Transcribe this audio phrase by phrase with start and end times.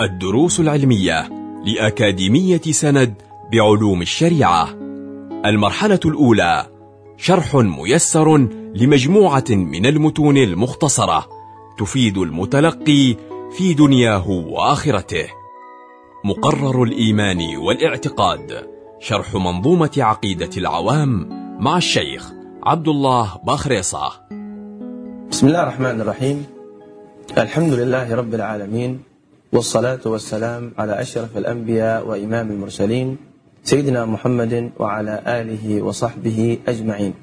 [0.00, 1.28] الدروس العلمية
[1.64, 3.14] لأكاديمية سند
[3.52, 4.68] بعلوم الشريعة.
[5.44, 6.66] المرحلة الأولى
[7.16, 8.36] شرح ميسر
[8.74, 11.28] لمجموعة من المتون المختصرة
[11.78, 13.16] تفيد المتلقي
[13.56, 15.26] في دنياه وآخرته.
[16.24, 18.66] مقرر الإيمان والاعتقاد
[19.00, 21.28] شرح منظومة عقيدة العوام
[21.60, 24.12] مع الشيخ عبد الله باخريصة.
[25.30, 26.46] بسم الله الرحمن الرحيم.
[27.38, 29.07] الحمد لله رب العالمين.
[29.52, 33.16] والصلاة والسلام على أشرف الأنبياء وإمام المرسلين
[33.64, 37.14] سيدنا محمد وعلى آله وصحبه أجمعين.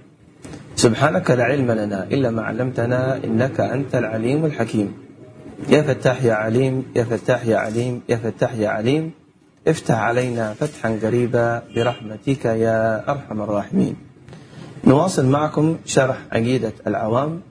[0.76, 4.94] سبحانك لا علم لنا إلا ما علمتنا إنك أنت العليم الحكيم.
[5.70, 9.12] يا فتاح يا عليم يا فتاح يا عليم يا فتاح يا عليم
[9.68, 13.96] افتح علينا فتحا قريبا برحمتك يا أرحم الراحمين.
[14.86, 17.42] نواصل معكم شرح عقيدة العوام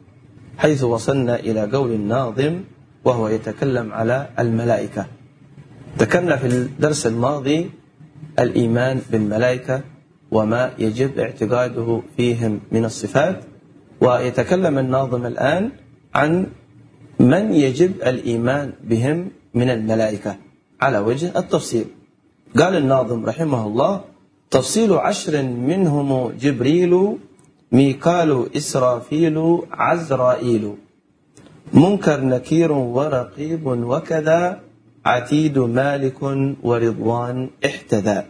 [0.59, 2.55] حيث وصلنا إلى قول الناظم
[3.05, 5.07] وهو يتكلم على الملائكة.
[5.99, 7.71] ذكرنا في الدرس الماضي
[8.39, 9.81] الإيمان بالملائكة
[10.31, 13.45] وما يجب اعتقاده فيهم من الصفات
[14.01, 15.71] ويتكلم الناظم الآن
[16.15, 16.47] عن
[17.21, 20.37] من يجب الإيمان بهم من الملائكة
[20.81, 21.85] على وجه التفصيل.
[22.59, 24.01] قال الناظم رحمه الله
[24.51, 27.17] تفصيل عشر منهم جبريل
[27.73, 30.75] ميكال إسرافيل عزرائيل.
[31.75, 34.61] منكر نكير ورقيب وكذا
[35.05, 36.23] عتيد مالك
[36.63, 38.25] ورضوان احتذى.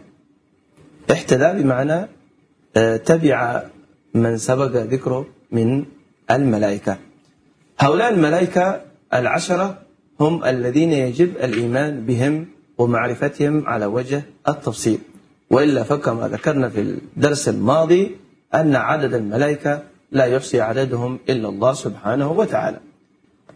[1.11, 2.07] احتذى بمعنى
[3.05, 3.63] تبع
[4.13, 5.85] من سبق ذكره من
[6.31, 6.97] الملائكة.
[7.79, 8.81] هؤلاء الملائكة
[9.13, 9.77] العشرة
[10.19, 14.99] هم الذين يجب الإيمان بهم ومعرفتهم على وجه التفصيل.
[15.49, 18.17] وإلا فكما ذكرنا في الدرس الماضي
[18.53, 22.79] أن عدد الملائكة لا يحصي عددهم إلا الله سبحانه وتعالى.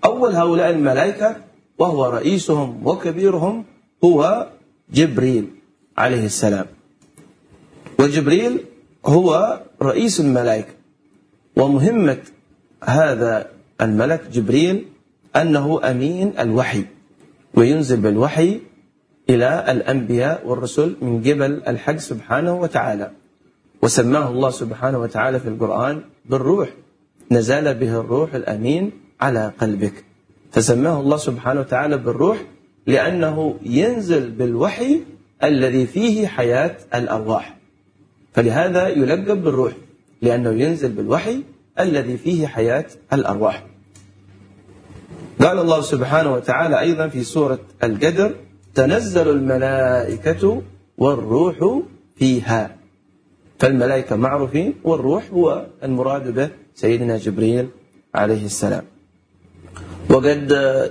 [0.06, 1.36] أول هؤلاء الملائكة
[1.78, 3.66] وهو رئيسهم وكبيرهم
[4.04, 4.48] هو
[4.94, 5.48] جبريل
[5.98, 6.66] عليه السلام.
[8.00, 8.66] وجبريل
[9.06, 10.74] هو رئيس الملائكة.
[11.56, 12.18] ومهمة
[12.84, 13.48] هذا
[13.82, 14.86] الملك جبريل
[15.36, 16.86] أنه أمين الوحي
[17.54, 18.62] وينزل بالوحي
[19.30, 23.12] إلى الأنبياء والرسل من قبل الحق سبحانه وتعالى.
[23.82, 26.70] وسماه الله سبحانه وتعالى في القرآن بالروح
[27.32, 28.92] نزل به الروح الأمين
[29.22, 29.94] على قلبك.
[30.52, 32.38] فسماه الله سبحانه وتعالى بالروح
[32.88, 35.02] لأنه ينزل بالوحي
[35.44, 37.58] الذي فيه حياة الأرواح.
[38.34, 39.74] فلهذا يلقب بالروح
[40.22, 41.44] لأنه ينزل بالوحي
[41.80, 43.66] الذي فيه حياة الأرواح.
[45.40, 48.36] قال الله سبحانه وتعالى أيضا في سورة القدر
[48.76, 50.62] تنزل الملائكة
[50.98, 51.82] والروح
[52.16, 52.76] فيها.
[53.60, 57.68] فالملائكة معروفين والروح هو المراد به سيدنا جبريل
[58.16, 58.84] عليه السلام.
[60.10, 60.48] وقد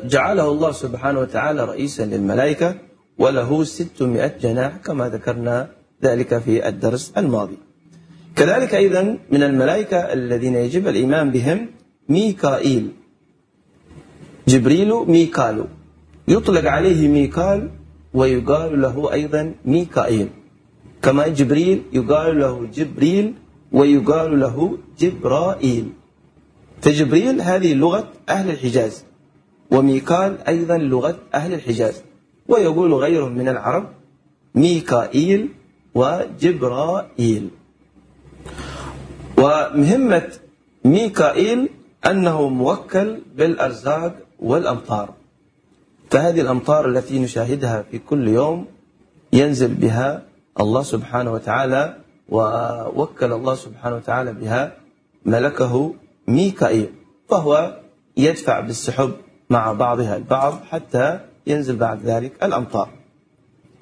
[0.06, 2.74] جعله الله سبحانه وتعالى رئيسا للملائكة
[3.18, 5.68] وله ستمائة جناح كما ذكرنا
[6.04, 7.58] ذلك في الدرس الماضي.
[8.36, 11.58] كذلك أيضا من الملائكة الذين يجب الإيمان بهم
[12.08, 12.84] ميكائيل.
[14.48, 15.64] جبريل ميكائيل
[16.28, 17.70] يطلق عليه ميكال
[18.14, 20.28] ويقال له أيضا ميكائيل.
[21.02, 23.34] كما جبريل يقال له جبريل
[23.72, 25.86] ويقال له جبرائيل.
[26.83, 29.05] فجبريل هذه لغة أهل الحجاز
[29.71, 32.03] وميكال أيضا لغة أهل الحجاز
[32.49, 33.87] ويقول غيرهم من العرب
[34.55, 35.49] ميكائيل
[35.94, 37.50] وجبرائيل.
[39.39, 40.33] ومهمة
[40.84, 41.69] ميكائيل
[42.06, 45.15] أنه موكل بالأرزاق والأمطار
[46.10, 48.66] فهذه الأمطار التي نشاهدها في كل يوم
[49.33, 50.22] ينزل بها
[50.60, 51.97] الله سبحانه وتعالى
[52.28, 54.72] ووكل الله سبحانه وتعالى بها
[55.25, 55.95] ملكه
[56.28, 56.89] ميكائيل
[57.31, 57.81] فهو
[58.16, 59.12] يدفع بالسحب
[59.50, 62.89] مع بعضها البعض حتى ينزل بعد ذلك الأمطار.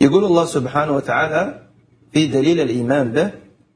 [0.01, 1.63] يقول الله سبحانه وتعالى
[2.13, 3.31] في دليل الإيمان به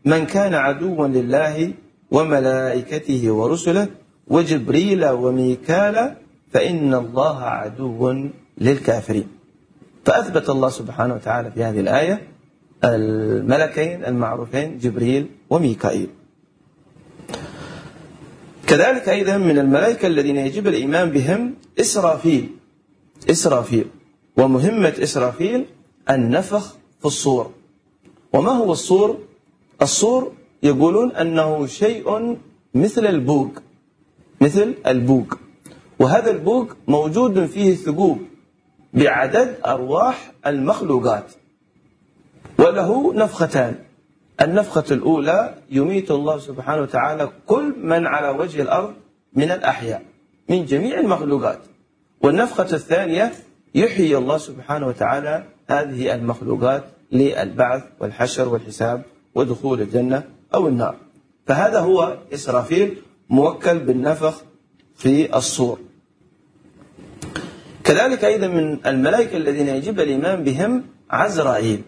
[0.05, 1.73] من كان عدوا لله
[2.11, 3.89] وملائكته ورسله
[4.29, 6.17] وجبريل وميكال
[6.53, 8.15] فإن الله عدو
[8.59, 9.29] للكافرين.
[10.05, 12.29] فأثبت الله سبحانه وتعالى في هذه الآية
[12.85, 16.20] الملكين المعروفين جبريل وميكائيل.
[18.71, 22.49] كذلك أيضا من الملائكة الذين يجب الإيمان بهم إسرافيل.
[23.31, 23.87] إسرافيل.
[24.37, 25.67] ومهمة إسرافيل
[26.11, 27.51] النفخ في الصور.
[28.33, 29.19] وما هو الصور؟
[29.83, 30.33] الصور
[30.63, 32.37] يقولون أنه شيء
[32.75, 33.51] مثل البوق.
[34.41, 35.39] مثل البوق.
[35.99, 38.19] وهذا البوق موجود فيه ثقوب
[38.95, 41.33] بعدد أرواح المخلوقات.
[42.59, 43.75] وله نفختان.
[44.41, 48.95] النفخة الأولى يميت الله سبحانه وتعالى كل من على وجه الأرض
[49.35, 50.03] من الأحياء
[50.49, 51.59] من جميع المخلوقات.
[52.23, 53.33] والنفخة الثانية
[53.75, 59.03] يحيي الله سبحانه وتعالى هذه المخلوقات للبعث والحشر والحساب
[59.35, 60.23] ودخول الجنة
[60.55, 60.97] أو النار.
[61.47, 62.97] فهذا هو إسرافيل
[63.31, 64.43] موكل بالنفخ
[64.97, 65.79] في الصور.
[67.85, 71.83] كذلك أيضا من الملائكة الذين يجب الإيمان بهم عزرائيل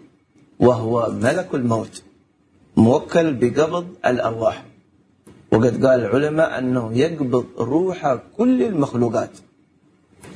[0.60, 2.02] وهو ملك الموت.
[2.88, 4.58] موكل بقبض الأرواح.
[5.52, 8.00] وقد قال العلماء أنه يقبض روح
[8.38, 9.34] كل المخلوقات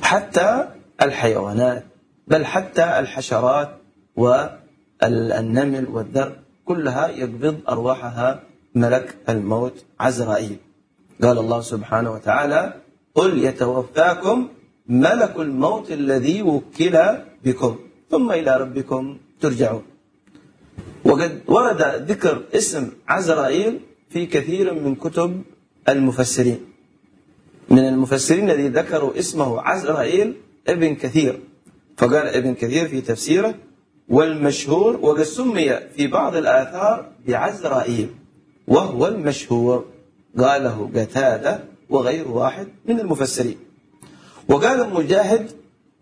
[0.01, 0.49] حتى
[1.01, 1.83] الحيوانات
[2.27, 3.69] بل حتى الحشرات
[4.15, 6.31] والنمل والذر
[6.65, 8.29] كلها يقبض أرواحها
[8.75, 10.57] ملك الموت عزرائيل.
[11.23, 12.61] قال الله سبحانه وتعالى
[13.15, 14.37] قل يتوفاكم
[14.87, 16.95] ملك الموت الذي وكل
[17.45, 17.73] بكم
[18.11, 19.03] ثم إلى ربكم
[19.41, 19.96] ترجعون.
[21.07, 21.81] وقد ورد
[22.11, 25.41] ذكر اسم عزرائيل في كثير من كتب
[25.89, 26.59] المفسرين.
[27.69, 30.33] من المفسرين الذي ذكروا اسمه عزرائيل
[30.67, 31.39] ابن كثير.
[31.97, 33.55] فقال ابن كثير في تفسيره
[34.09, 38.09] والمشهور وقد سمي في بعض الآثار بعزرائيل
[38.67, 39.85] وهو المشهور
[40.37, 43.57] قاله قتادة وغير واحد من المفسرين.
[44.49, 45.51] وقال مجاهد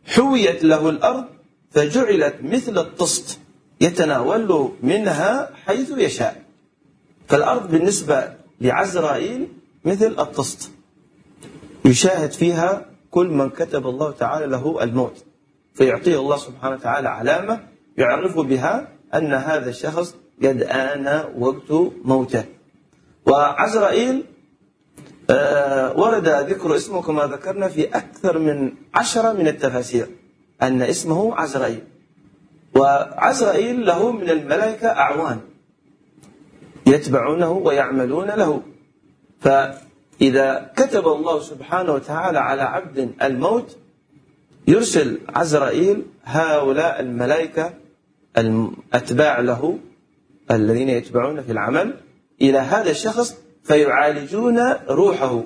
[0.06, 1.26] حويت له الأرض
[1.72, 3.40] فجعلت مثل الطست.
[3.82, 6.44] يتناول منها حيث يشاء.
[7.28, 9.48] فالأرض بالنسبة لعزرائيل
[9.86, 10.72] مثل الطست.
[11.86, 15.26] يشاهد فيها كل من كتب الله تعالى له الموت.
[15.74, 17.68] فيعطيه الله سبحانه وتعالى علامة
[17.98, 21.72] يعرف بها أن هذا الشخص قد آن وقت
[22.04, 22.44] موته.
[23.26, 24.24] وعزرائيل
[25.30, 30.08] آه، ورد ذكر اسمه كما ذكرنا في أكثر من عشرة من التفاسير
[30.62, 31.84] أن اسمه عزرائيل.
[32.76, 35.40] وعزرائيل له من الملائكة أعوان
[36.88, 38.62] يتبعونه ويعملون له.
[39.40, 43.78] فإذا كتب الله سبحانه وتعالى على عبد الموت
[44.68, 47.74] يرسل عزرائيل هؤلاء الملائكة
[48.38, 49.78] الأتباع له
[50.52, 51.94] الذين يتبعون في العمل
[52.42, 55.44] إلى هذا الشخص فيعالجون روحه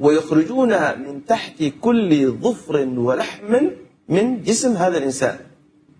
[0.00, 3.70] ويخرجونها من تحت كل ظفر ولحم
[4.08, 5.38] من جسم هذا الإنسان.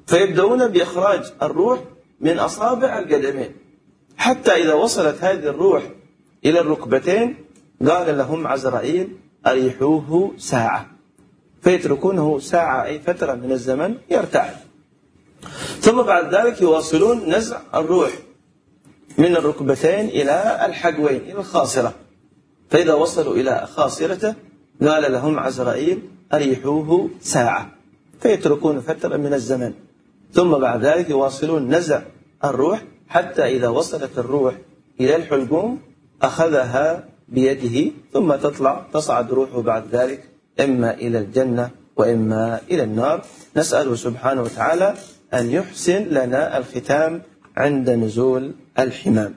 [0.07, 1.81] فيبدأون بإخراج الروح
[2.21, 3.53] من أصابع القدمين.
[4.17, 5.83] حتى إذا وصلت هذه الروح
[6.45, 7.37] إلى الركبتين
[7.89, 9.17] قال لهم عزرائيل
[9.47, 10.87] أريحوه ساعة.
[11.63, 14.61] فيتركونه ساعة أي فترة من الزمن يرتاح
[15.81, 18.11] ثم بعد ذلك يواصلون نزع الروح
[19.19, 21.95] من الركبتين إلى الحقوين إلى الخاصرة.
[22.71, 24.35] فإذا وصلوا إلى خاصرته
[24.83, 26.03] قال لهم عزرائيل
[26.33, 27.71] أريحوه ساعة.
[28.21, 29.73] فيتركون فترة من الزمن.
[30.35, 32.03] ثم بعد ذلك يواصلون نزع
[32.45, 34.55] الروح حتى إذا وصلت الروح
[35.01, 35.81] إلى الحلقوم
[36.23, 40.29] أخذها بيده ثم تطلع تصعد روحه بعد ذلك
[40.61, 43.25] إما إلى الجنة وإما إلى النار.
[43.57, 44.95] نسأله سبحانه وتعالى
[45.35, 47.23] أن يحسن لنا الختام
[47.57, 49.35] عند نزول الحمام.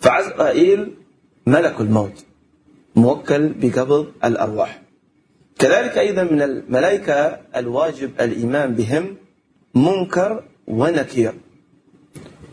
[0.00, 0.94] فعزرائيل
[1.46, 2.24] ملك الموت
[2.96, 4.82] موكل بقبض الأرواح.
[5.58, 9.16] كذلك أيضا من الملائكة الواجب الإيمان بهم
[9.74, 11.34] منكر ونكير.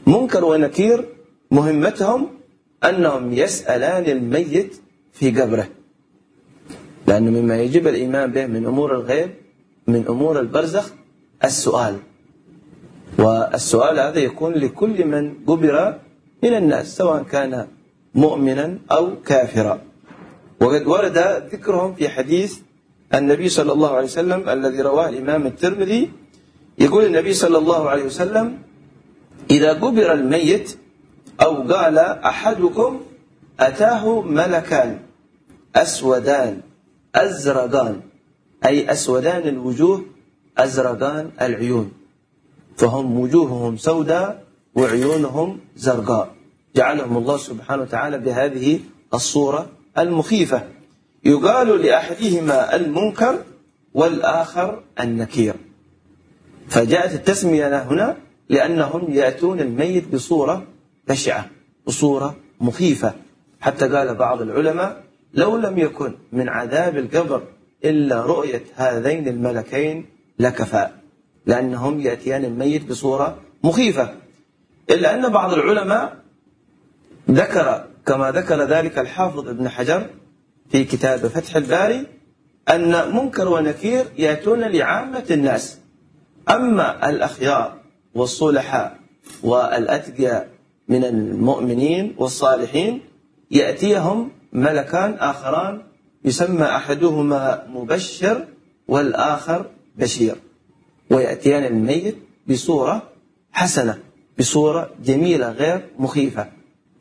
[0.08, 1.06] منكر ونكير
[1.52, 2.28] مهمتهم
[2.84, 4.82] أنهم يسألان الميت
[5.14, 5.68] في قبره.
[7.08, 9.30] لأنه مما يجب الإيمان به من أمور الغيب
[9.88, 10.94] من أمور البرزخ
[11.44, 11.96] السؤال.
[13.20, 16.00] والسؤال هذا يكون لكل من قبر
[16.44, 17.68] من الناس سواء كان
[18.16, 19.82] مؤمنا أو كافرا.
[20.62, 21.18] وقد ورد
[21.54, 22.60] ذكرهم في حديث
[23.14, 26.12] النبي صلى الله عليه وسلم الذي رواه الإمام الترمذي
[26.78, 28.60] يقول النبي صلى الله عليه وسلم
[29.52, 30.78] إذا قبر الميت
[31.42, 33.02] أو قال أحدكم
[33.60, 35.00] أتاه ملكان
[35.76, 36.62] أسودان
[37.16, 38.02] أزرقان
[38.66, 40.06] أي أسودان الوجوه
[40.58, 41.92] أزرقان العيون
[42.78, 44.44] فهم وجوههم سوداء
[44.76, 46.36] وعيونهم زرقاء.
[46.76, 48.80] جعلهم الله سبحانه وتعالى بهذه
[49.14, 50.68] الصورة المخيفة.
[51.24, 53.44] يقال لأحدهما المنكر
[53.94, 55.56] والآخر النكير.
[56.68, 58.18] فجاءت التسمية هنا
[58.50, 60.68] لأنهم يأتون الميت بصورة
[61.08, 61.50] بشعة
[61.88, 63.14] بصورة مخيفة.
[63.62, 67.44] حتى قال بعض العلماء لو لم يكن من عذاب القبر
[67.86, 70.06] إلا رؤية هذين الملكين
[70.40, 70.88] لكفى
[71.46, 74.14] لأنهم يأتيان الميت بصورة مخيفة.
[74.90, 76.18] إلا أن بعض العلماء
[77.32, 80.08] ذكر كما ذكر ذلك الحافظ ابن حجر
[80.70, 82.06] في كتاب فتح الباري
[82.70, 85.78] أن منكر ونكير يأتون لعامة الناس.
[86.50, 87.74] أما الأخيار
[88.16, 88.98] والصلحاء
[89.44, 90.50] والأتقياء
[90.88, 93.02] من المؤمنين والصالحين
[93.52, 95.82] يأتيهم ملكان آخران
[96.26, 98.46] يسمى أحدهما مبشر
[98.88, 100.36] والآخر بشير.
[101.10, 102.16] ويأتيان الميت
[102.50, 103.04] بصورة
[103.52, 104.00] حسنة
[104.40, 106.48] بصورة جميلة غير مخيفة.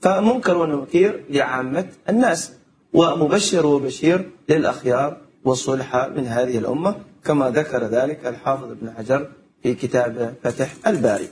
[0.00, 2.52] فمنكر ونكير لعامة الناس
[2.92, 6.94] ومبشر وبشير للأخيار والصلحاء من هذه الأمة.
[7.26, 9.28] كما ذكر ذلك الحافظ ابن حجر
[9.62, 11.28] في كتاب فتح الباري.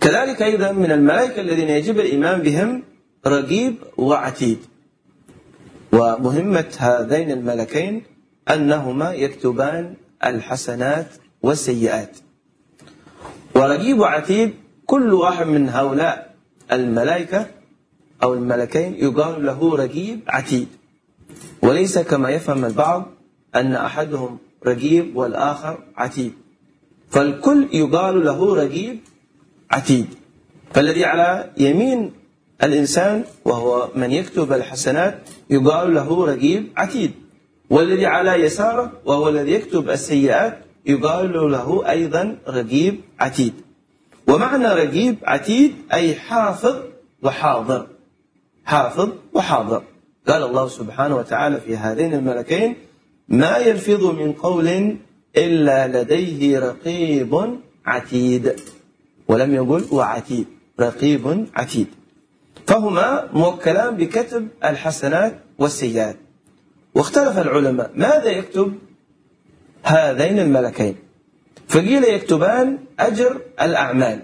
[0.00, 2.82] كذلك أيضا من الملائكة الذين يجب الإيمان بهم
[3.26, 4.58] رقيب وعتيد.
[5.92, 8.02] ومهمة هذين الملكين
[8.50, 11.06] أنهما يكتبان الحسنات
[11.42, 12.16] والسيئات.
[13.54, 14.54] ورقيب وعتيد
[14.86, 16.34] كل واحد من هؤلاء
[16.72, 17.46] الملائكة
[18.22, 20.68] أو الملكين يقال له رقيب عتيد.
[21.62, 23.06] وليس كما يفهم البعض
[23.56, 26.32] أن أحدهم رقيب والآخر عتيد
[27.10, 28.98] فالكل يقال له رقيب
[29.70, 30.06] عتيد
[30.72, 32.12] فالذي على يمين
[32.62, 35.18] الإنسان وهو من يكتب الحسنات
[35.50, 37.12] يقال له رقيب عتيد
[37.70, 43.54] والذي على يساره وهو الذي يكتب السيئات يقال له أيضا رقيب عتيد
[44.28, 46.76] ومعنى رقيب عتيد أي حافظ
[47.22, 47.86] وحاضر.
[48.64, 49.82] حافظ وحاضر.
[50.28, 52.76] قال الله سبحانه وتعالى في هذين الملكين
[53.32, 54.96] ما يلفظ من قول
[55.36, 58.60] إلا لديه رقيب عتيد.
[59.28, 60.46] ولم يقل وعتيد
[60.80, 61.86] رقيب عتيد.
[62.66, 66.16] فهما موكلان بكتب الحسنات والسيئات.
[66.94, 68.78] واختلف العلماء ماذا يكتب؟
[69.84, 70.94] هذين الملكين.
[71.68, 74.18] فقيل يكتبان أجر الأعمال.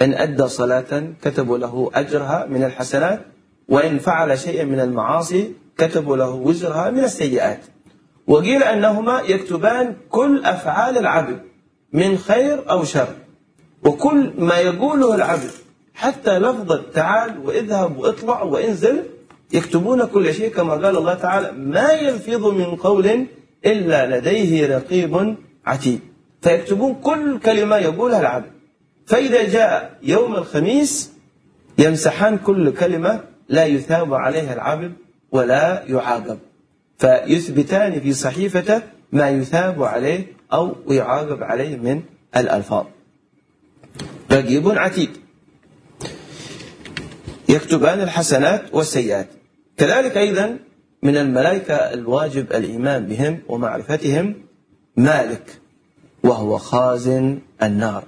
[0.00, 3.20] إن أدى صلاة كتبوا له أجرها من الحسنات
[3.68, 7.60] وإن فعل شيئا من المعاصي كتبوا له وزرها من السيئات.
[8.28, 11.40] وقيل أنهما يكتبان كل أفعال العبد
[11.92, 13.08] من خير أو شر
[13.84, 15.50] وكل ما يقوله العبد
[15.94, 19.04] حتى لفظة تعال واذهب واطلع وانزل
[19.52, 23.26] يكتبون كل شيء كما قال الله تعالى ما يلفظ من قول
[23.66, 26.00] إلا لديه رقيب عتيد
[26.42, 28.50] فيكتبون كل كلمة يقولها العبد.
[29.06, 31.12] فإذا جاء يوم الخميس
[31.78, 34.92] يمسحان كل كلمة لا يثاب عليها العبد
[35.32, 36.38] ولا يعاقب.
[36.98, 42.02] فيثبتان في صحيفته ما يثاب عليه أو يعاقب عليه من
[42.36, 42.86] الألفاظ.
[44.32, 45.10] رقيب عتيد.
[47.48, 49.28] يكتبان الحسنات والسيئات.
[49.76, 50.58] كذلك أيضا
[51.02, 54.34] من الملائكة الواجب الإيمان بهم ومعرفتهم
[54.96, 55.60] مالك
[56.22, 58.04] وهو خازن النار.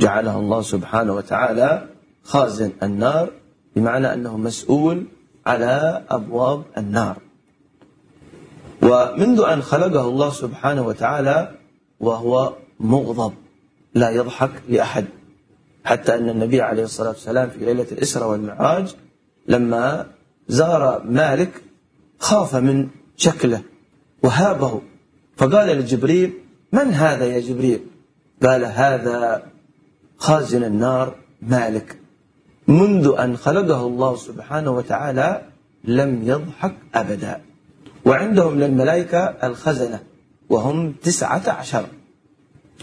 [0.00, 1.88] جعله الله سبحانه وتعالى
[2.22, 3.30] خازن النار
[3.76, 5.06] بمعنى أنه مسؤول
[5.46, 7.16] على أبواب النار.
[8.90, 11.50] ومنذ أن خلقه الله سبحانه وتعالى
[12.00, 13.32] وهو مغضب
[13.94, 15.04] لا يضحك لأحد.
[15.84, 18.94] حتى أن النبي عليه الصلاة والسلام في ليلة الإسرة والمعراج
[19.48, 20.06] لما
[20.48, 21.62] زار مالك
[22.18, 23.62] خاف من شكله
[24.22, 24.80] وهابه.
[25.36, 26.32] فقال لجبريل
[26.72, 27.80] من هذا يا جبريل؟
[28.42, 29.42] قال هذا
[30.18, 31.98] خازن النار مالك.
[32.68, 35.42] منذ أن خلقه الله سبحانه وتعالى
[35.84, 37.49] لم يضحك أبدا.
[38.04, 40.00] وعندهم للملائكة الخزنة
[40.50, 41.86] وهم تسعة عشر.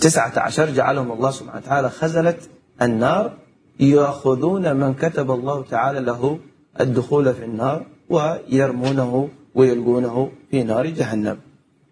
[0.02, 2.38] تسعة عشر جعلهم الله سبحانه وتعالى خزنة
[2.82, 3.34] النار
[3.80, 6.40] يأخذون من كتب الله تعالى له
[6.80, 11.38] الدخول في النار ويرمونه ويلقونه في نار جهنم.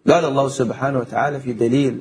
[0.08, 2.00] قال الله سبحانه وتعالى في دليل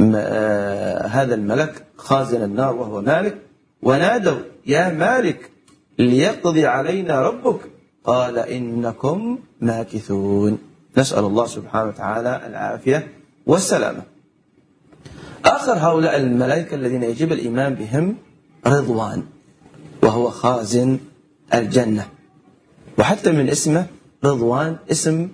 [0.00, 3.38] آه، هذا الملك خازن النار وهو مالك
[3.82, 5.50] ونادوا يا مالك
[5.98, 7.60] ليقضي علينا ربك
[8.08, 10.58] قال إنكم ماكثون.
[10.96, 13.08] نسأل الله سبحانه وتعالى العافية
[13.46, 14.02] والسلامة.
[15.44, 18.16] آخر هؤلاء الملائكة الذين يجب الإيمان بهم
[18.66, 19.22] رضوان
[20.02, 20.98] وهو خازن
[21.54, 22.08] الجنة.
[22.98, 23.86] وحتى من اسمه
[24.24, 25.28] رضوان اسم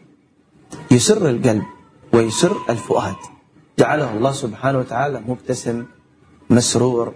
[0.91, 1.63] يسر القلب
[2.13, 3.17] ويسر الفؤاد.
[3.79, 5.85] جعله الله سبحانه وتعالى مبتسم
[6.51, 7.15] مسرور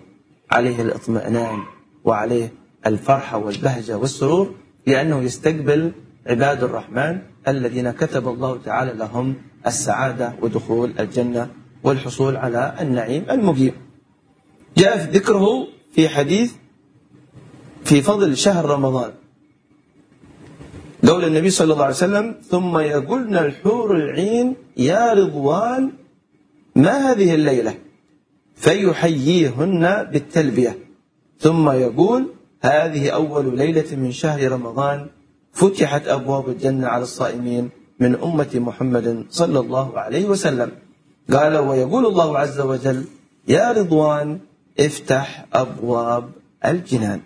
[0.51, 1.59] عليه الاطمئنان
[2.05, 2.53] وعليه
[2.87, 4.55] الفرحة والبهجة والسرور.
[4.89, 5.93] لأنه يستقبل
[6.27, 7.19] عباد الرحمن
[7.49, 9.35] الذين كتب الله تعالى لهم
[9.67, 11.51] السعادة ودخول الجنة
[11.85, 13.73] والحصول على النعيم المقيم.
[14.77, 15.47] جاء في ذكره
[15.93, 16.53] في حديث
[17.85, 19.13] في فضل شهر رمضان.
[21.07, 25.93] قول النبي صلى الله عليه وسلم ثم يقولن الحور العين يا رضوان
[26.77, 27.75] ما هذه الليلة؟
[28.57, 30.79] فيحييهن بالتلبية.
[31.39, 35.07] ثم يقول هذه أول ليلة من شهر رمضان
[35.53, 40.71] فتحت أبواب الجنة على الصائمين من أمة محمد صلى الله عليه وسلم.
[41.33, 43.05] قال ويقول الله عز وجل
[43.49, 44.41] يا رضوان
[44.81, 46.31] افتح أبواب
[46.65, 47.21] الجنان.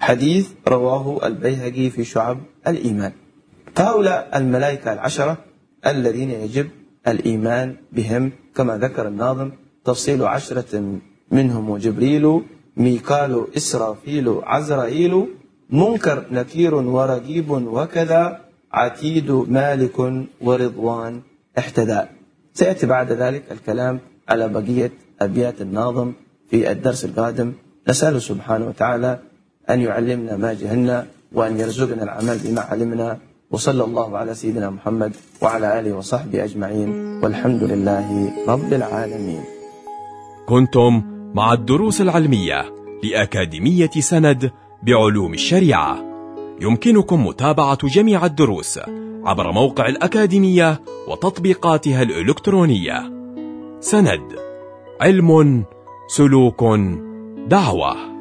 [0.00, 3.12] حديث رواه البيهقي في شعب الإيمان.
[3.74, 5.38] فهؤلاء الملائكة العشرة
[5.86, 6.68] الذين يجب
[7.08, 9.50] الإيمان بهم كما ذكر الناظم
[9.84, 10.98] تفصيل عشرة
[11.30, 12.42] منهم جبريل
[12.76, 15.26] ميكال إسرافيل عزرائيل
[15.70, 18.40] منكر نكير ورقيب وكذا
[18.72, 21.20] عتيد مالك ورضوان
[21.58, 22.00] احتدى
[22.54, 26.12] سيأتي بعد ذلك الكلام على بقية أبيات الناظم
[26.50, 27.52] في الدرس القادم.
[27.88, 29.18] نسأله سبحانه وتعالى
[29.70, 33.18] أن يعلمنا ما جهلنا وأن يرزقنا العمل بما علمنا.
[33.50, 35.12] وصلى الله على سيدنا محمد
[35.42, 36.90] وعلى آله وصحبه أجمعين.
[37.22, 39.42] والحمد لله رب العالمين.
[40.48, 42.74] كنتم مع الدروس العلمية
[43.04, 45.98] لأكاديمية سند بعلوم الشريعة.
[46.60, 48.80] يمكنكم متابعة جميع الدروس
[49.24, 53.12] عبر موقع الأكاديمية وتطبيقاتها الإلكترونية.
[53.80, 54.38] سند
[55.00, 55.64] علم
[56.08, 56.64] سلوك
[57.48, 58.13] دعوة.